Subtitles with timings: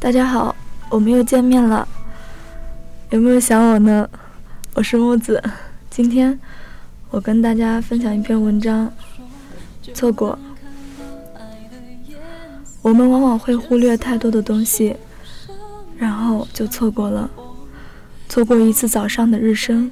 [0.00, 0.56] 大家好，
[0.88, 1.86] 我们又见面了，
[3.10, 4.08] 有没有想我呢？
[4.72, 5.42] 我是木子，
[5.90, 6.40] 今天
[7.10, 8.90] 我跟大家分享一篇文章，
[9.92, 10.38] 错过。
[12.80, 14.96] 我们往往会忽略太多的东西，
[15.98, 17.30] 然后就错过了，
[18.26, 19.90] 错过一次早上的日升，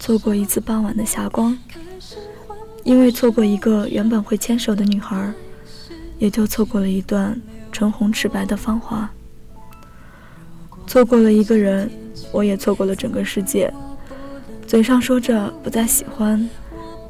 [0.00, 1.56] 错过一次傍晚的霞光，
[2.82, 5.30] 因为错过一个原本会牵手的女孩，
[6.18, 7.38] 也就错过了一段。
[7.72, 9.08] 唇红齿白的芳华，
[10.86, 11.90] 错过了一个人，
[12.30, 13.72] 我也错过了整个世界。
[14.66, 16.48] 嘴上说着不再喜欢，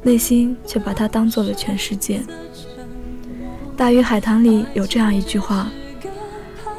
[0.01, 2.21] 内心却把它当做了全世界。
[3.75, 5.69] 大鱼海棠里有这样一句话：“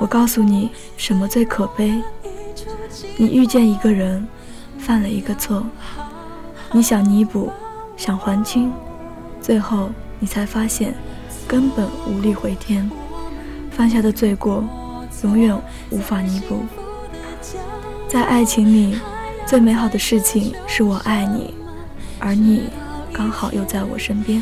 [0.00, 2.02] 我告诉你，什么最可悲？
[3.16, 4.26] 你遇见一个人，
[4.78, 5.64] 犯了一个错，
[6.72, 7.52] 你想弥补，
[7.96, 8.72] 想还清，
[9.42, 10.94] 最后你才发现，
[11.46, 12.90] 根本无力回天。”
[13.76, 14.62] 犯下的罪过，
[15.22, 15.56] 永远
[15.90, 16.60] 无法弥补。
[18.08, 18.98] 在爱情里，
[19.46, 21.52] 最美好的事情是我爱你，
[22.20, 22.70] 而你
[23.12, 24.40] 刚好又在我身边；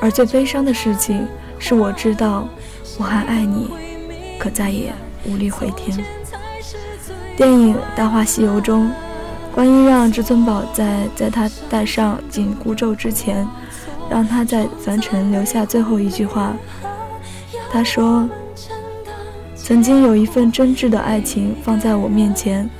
[0.00, 1.26] 而最悲伤的事情
[1.58, 2.48] 是我知道
[2.98, 3.70] 我还爱你，
[4.38, 4.92] 可再也
[5.24, 5.96] 无力回天。
[7.36, 8.90] 电影《大话西游》中，
[9.54, 13.46] 观音让至尊宝在在他戴上紧箍咒之前，
[14.10, 16.52] 让他在凡尘留下最后一句话。
[17.74, 18.30] 他说
[19.56, 22.70] ：“曾经有一份真挚的爱情放在我面前，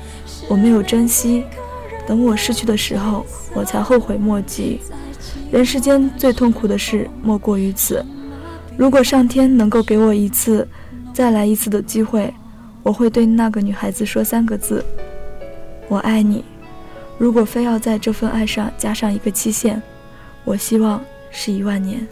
[0.49, 1.43] 我没有珍惜。
[2.07, 4.81] 等我失去的时候，我才后悔莫及。
[5.51, 8.07] 人世间最痛苦的事莫过于此。
[8.77, 10.65] 如果上天能够给我一次
[11.13, 12.33] 再来一次的机会，
[12.85, 14.85] 我会对那个女孩子说三个字：
[15.89, 16.45] 我爱你。
[17.19, 19.83] 如果非要在这份爱上加上一个期限，
[20.45, 22.07] 我希望是一万年。”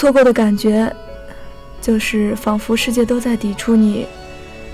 [0.00, 0.90] 错过的感觉，
[1.78, 4.06] 就是仿佛世界都在抵触你，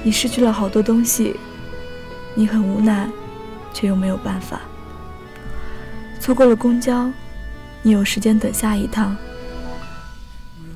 [0.05, 1.35] 你失去了好多东西，
[2.37, 3.11] 你很无奈，
[3.75, 4.61] 却又没有办法。
[6.21, 7.11] 错过了公交，
[7.83, 9.17] 你有时间等下一趟；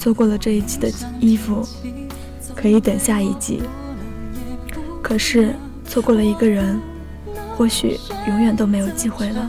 [0.00, 1.64] 错过了这一季的衣服，
[2.56, 3.62] 可以等下一季。
[5.00, 5.54] 可是
[5.86, 6.80] 错过了一个人，
[7.56, 7.96] 或许
[8.26, 9.48] 永远都没有机会了。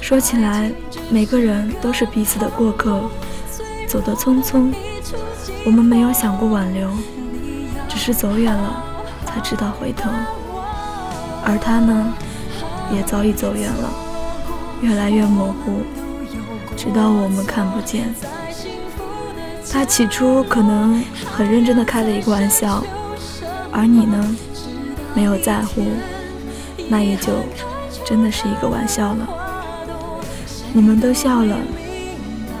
[0.00, 0.68] 说起来，
[1.08, 3.00] 每个人都是彼此的过客。
[3.92, 4.72] 走得匆匆，
[5.66, 6.88] 我们没有想过挽留，
[7.90, 8.82] 只是走远了
[9.26, 10.08] 才知道回头。
[11.44, 12.14] 而他呢，
[12.90, 13.90] 也早已走远了，
[14.80, 15.82] 越来越模糊，
[16.74, 18.14] 直到我们看不见。
[19.70, 22.82] 他起初可能很认真的开了一个玩笑，
[23.70, 24.36] 而你呢，
[25.12, 25.82] 没有在乎，
[26.88, 27.34] 那也就
[28.06, 29.28] 真的是一个玩笑了。
[30.72, 31.58] 你们都笑了，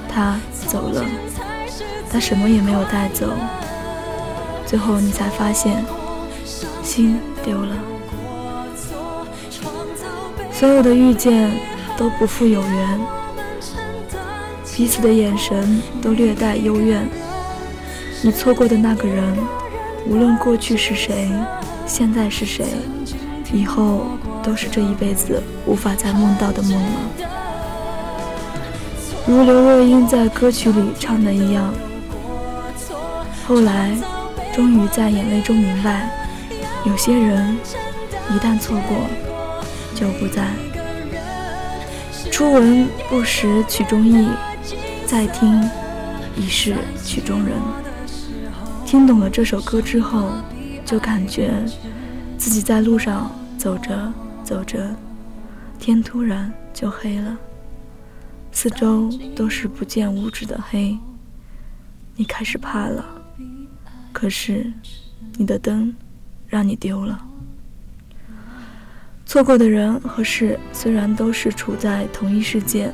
[0.06, 0.38] 他。
[0.72, 1.04] 走了，
[2.10, 3.28] 他什么也没有带走。
[4.64, 5.84] 最后你才发现，
[6.82, 7.76] 心丢了。
[10.50, 11.50] 所有的遇见
[11.94, 13.00] 都不负有缘，
[14.74, 17.06] 彼此的眼神都略带幽怨。
[18.22, 19.36] 你错过的那个人，
[20.06, 21.30] 无论过去是谁，
[21.86, 22.64] 现在是谁，
[23.52, 24.06] 以后
[24.42, 27.31] 都是这一辈子无法再梦到的梦了。
[29.24, 31.72] 如刘若英在歌曲里唱的一样，
[33.46, 33.96] 后来
[34.52, 36.10] 终于在眼泪中明白，
[36.84, 37.56] 有些人
[38.30, 38.96] 一旦错过
[39.94, 40.48] 就不在。
[42.32, 44.28] 初闻不识曲中意，
[45.06, 45.62] 再听
[46.36, 47.54] 已是曲中人。
[48.84, 50.30] 听懂了这首歌之后，
[50.84, 51.52] 就感觉
[52.36, 54.12] 自己在路上走着
[54.42, 54.90] 走着，
[55.78, 57.36] 天突然就黑了。
[58.52, 60.96] 四周都是不见五指的黑，
[62.14, 63.04] 你开始怕了。
[64.12, 64.70] 可是，
[65.36, 65.92] 你的灯
[66.46, 67.26] 让你丢了。
[69.24, 72.92] 错过的人和事虽然都是处在同一世界，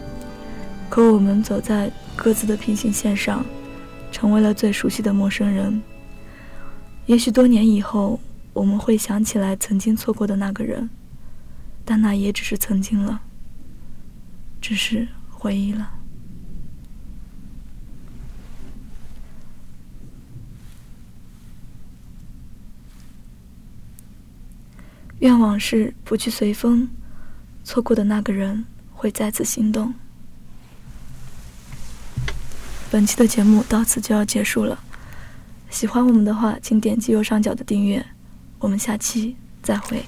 [0.89, 3.45] 可我们走在各自的平行线上，
[4.13, 5.83] 成为了最熟悉的陌生人。
[7.07, 8.21] 也许多年以后，
[8.55, 10.89] 我们会想起来曾经错过的那个人，
[11.85, 13.21] 但那也只是曾经了，
[14.61, 15.09] 只是。
[15.41, 15.89] 回忆了，
[25.21, 26.89] 愿往事不去随风，
[27.63, 29.95] 错过的那个人会再次心动。
[32.91, 34.83] 本期的节目到此就要结束了，
[35.71, 38.05] 喜欢我们的话，请点击右上角的订阅，
[38.59, 40.05] 我们下期再会。